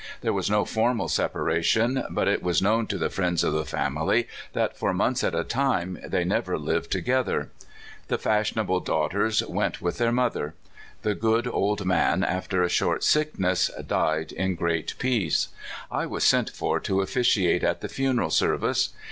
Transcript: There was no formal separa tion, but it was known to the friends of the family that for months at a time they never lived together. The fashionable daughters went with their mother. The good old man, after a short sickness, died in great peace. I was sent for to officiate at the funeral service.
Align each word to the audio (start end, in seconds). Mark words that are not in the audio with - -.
There 0.21 0.33
was 0.33 0.49
no 0.49 0.65
formal 0.65 1.05
separa 1.07 1.63
tion, 1.63 2.05
but 2.09 2.27
it 2.27 2.41
was 2.41 2.59
known 2.59 2.87
to 2.87 2.97
the 2.97 3.11
friends 3.11 3.43
of 3.43 3.53
the 3.53 3.63
family 3.65 4.27
that 4.53 4.75
for 4.75 4.95
months 4.95 5.23
at 5.23 5.35
a 5.35 5.43
time 5.43 5.99
they 6.03 6.23
never 6.23 6.57
lived 6.57 6.89
together. 6.91 7.51
The 8.07 8.17
fashionable 8.17 8.79
daughters 8.79 9.43
went 9.45 9.79
with 9.79 9.99
their 9.99 10.11
mother. 10.11 10.55
The 11.03 11.13
good 11.13 11.45
old 11.45 11.85
man, 11.85 12.23
after 12.23 12.63
a 12.63 12.67
short 12.69 13.03
sickness, 13.03 13.69
died 13.85 14.31
in 14.31 14.55
great 14.55 14.95
peace. 14.97 15.49
I 15.91 16.07
was 16.07 16.23
sent 16.23 16.49
for 16.49 16.79
to 16.79 17.01
officiate 17.01 17.63
at 17.63 17.81
the 17.81 17.87
funeral 17.87 18.31
service. 18.31 18.89